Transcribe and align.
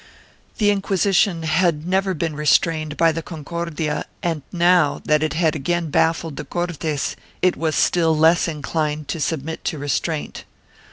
1 0.01 0.07
The 0.57 0.71
Inquisition 0.71 1.43
had 1.43 1.87
never 1.87 2.15
been 2.15 2.35
restrained 2.35 2.97
by 2.97 3.11
the 3.11 3.21
Concordia 3.21 4.05
and 4.23 4.41
now 4.51 4.99
that 5.05 5.21
it 5.21 5.33
had 5.33 5.55
again 5.55 5.91
baffled 5.91 6.37
the 6.37 6.43
Cortes 6.43 7.15
it 7.43 7.55
was 7.55 7.75
still 7.75 8.17
less 8.17 8.47
inclined 8.47 9.07
to 9.09 9.19
submit 9.19 9.63
to 9.65 9.77
restraint. 9.77 10.43